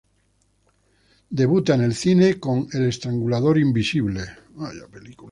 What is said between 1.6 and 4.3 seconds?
en el cine con "El Estrangulador Invisible".